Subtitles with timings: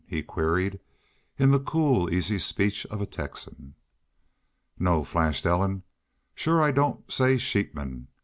[0.07, 0.79] he queried,
[1.37, 3.75] in the cool, easy speech of a Texan.
[4.79, 5.83] "No," flashed Ellen.
[6.33, 8.07] "Shore I don't say sheepmen.